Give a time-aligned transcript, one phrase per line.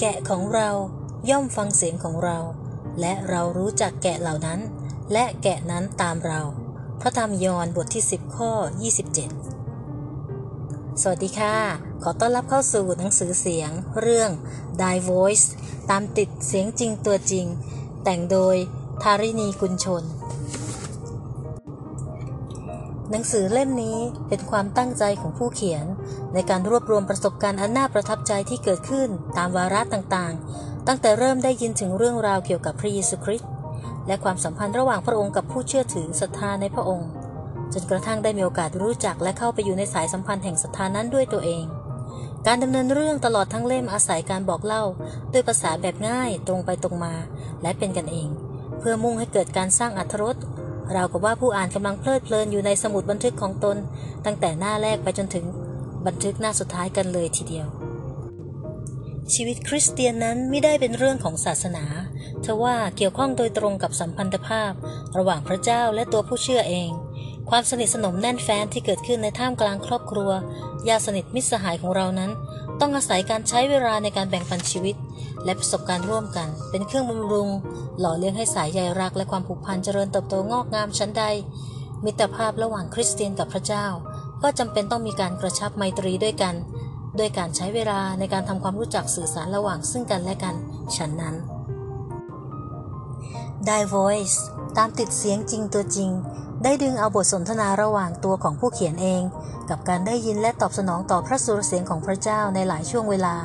[0.00, 0.68] แกะของเรา
[1.30, 2.38] ย่อมฟังเสียงของเรา
[3.00, 4.60] และเรารู้จักแกะเหล่านั้น
[5.12, 6.40] และแกะนั้นตามเรา
[7.00, 8.50] พระธรรมยอห์นบทที่ 10 ข้อ
[9.76, 11.56] 27 สวัสดีค่ะ
[12.02, 13.70] ขอต้อนรับเข้าสู่หนังสือเสียง
[14.00, 14.30] เรื่อง
[14.80, 15.46] Die Voice
[15.90, 17.46] ตามติดเสียงจริงตัวจริง
[18.04, 18.56] แต่งโดย
[19.02, 20.02] ทาริณีกุลชน
[23.10, 23.98] หนังสือเล่มนี้
[24.28, 25.84] เป็นความตั้งใจของผู้เขียน
[26.34, 33.50] ในการรวบรวมประสบการณ์อันน่าประทับใจที่เกิดขึ้นตามวาระต่างๆ ตั้งแต่เริ่มได้ยินถึงเรื่องราวเกี่ยวกับพระเยซูคริสต์
[34.06, 37.08] และความสัมพันธ์ระหว่างพระองค์กับผู้เชื่อถือศรัทธาในพระองค์
[37.72, 41.64] จนกระทั่งได้มีโอกาสรู้จักและเข้าไปอยู่ในสายสัมพันธ์แห่งศรัทธานั้นด้วยตัวเอง
[42.46, 44.84] การดำเนินเรื่องตลอดทั้งเล่มอาศัยการบอกเล่า
[45.32, 47.14] ด้วยภาษาแบบง่ายตรงไปตรงมา
[47.62, 48.28] และเป็นกันเอง
[48.78, 50.36] เพื่อมุ่งให้เกิดการสร้างอรรถรส
[50.94, 53.76] ราวกับว่าผู้อ่านกำลังเพลิดเพลินอยู่ในสมุดบันทึกของตน
[54.24, 55.44] ตั้งแต่หน้าแรกไปจนถึง
[56.06, 57.66] บันทึกหน้าสุดท้ายกันเลยทีเดียว
[59.34, 61.84] ชีวิตคริสเตียนนั้นไม่ได้เป็นเรื่องของศาสนา
[62.44, 64.72] ทว่าเกี่ยวข้องโดยตรงกับสัมพันธภาพ
[65.18, 66.90] ระหว่างพระเจ้าและตัวผู้เชื่อเอง
[67.50, 70.30] ความสนิทสนมแน่นแฟ้นที่เกิดขึ้นในท่ามกลางครอบครัว
[70.88, 72.30] ญาติสนิทมิตรสหายของเรานั้น
[72.80, 74.96] ต้องอาศัยการใช้เวลาในการแบ่งปันชีวิต
[75.44, 77.48] และประสบการณ์ร่วมกัน เป็นเครื่องบำรุง
[77.98, 81.24] หล่อเลี้ยงให้สายใยรักและความผูกพันเจริญเติบโตงอกงามชั้นใด
[82.04, 83.86] มิตรภาพระหว่างคริสเตียนกับพระเจ้า
[84.42, 86.54] ก็จำเป็นต้องมีการกระชับไมตรีด้วยกัน
[87.18, 90.54] ด้วยการใช้เวลาในการทำความรู้จักสื่อสารระหว่างซึ่งกันและกัน
[90.96, 91.34] ฉันนั้น
[93.68, 94.36] Die Voice
[94.76, 96.10] ตามติดเสียงจริงตัวจริง
[96.62, 99.22] ได้ดึงเอาบทสนทนาระหว่างตัวของผู้เขียนเอง
[99.70, 103.36] กับการได้ยินและตอบสนองต่อพระสุรเสียงของพระเจ้าในหลายช่วงเวลา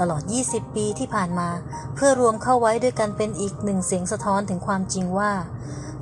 [0.00, 1.48] ตลอด 20 ปีที่ผ่านมา
[1.94, 5.32] เพื่อรวมเข้าไว้ด้วยกันเป็นอีกหนึ่งเสียงสะท้อนถึงความจริงว่า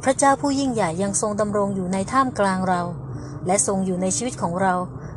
[0.02, 2.82] พระเจ้าผู้ยิ่งใหญ่ยังทรงดำรงอยู่ในท่ามกลางเรา
[3.46, 4.74] และทรงอยู่ในชีวิตของเรา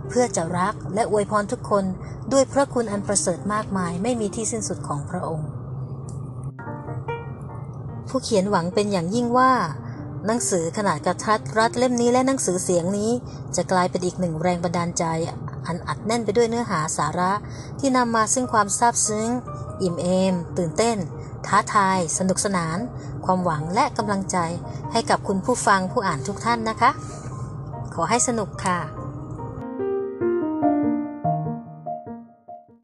[0.09, 1.85] เพื่อจะรักและอวยพรทุกคน
[2.31, 5.49] ด้วยพระคุณอันประเสริฐมากมายไม่มีที่สิ้นสุดของพระองค์
[8.09, 9.51] ผู้เขียนหวังเป็นอย่างยิ่งว่า
[10.27, 13.11] หนังสือขนาดกระทัดรัดเล่มนี้และหนังสือเสียงนี้
[13.55, 15.05] จะกลายเป็นอีกหนึ่งแรงบันดาลใจ
[15.67, 17.31] อันอัดแน่นไปด้วยเนื้อหาสาระ
[17.79, 19.29] ที่นำมาซึ่งความซาบซึ้ง
[19.81, 20.97] อิ่มเอม ตื่นเต้น
[21.45, 22.77] ท้าทาย สนุกสนาน
[23.25, 24.37] ความหวังและกำลังใจ
[24.91, 26.91] ให้กับคุณผู้ฟังผู้อ่านทุกท่านนะคะ
[27.93, 29.04] ขอให้สนุกค่ะ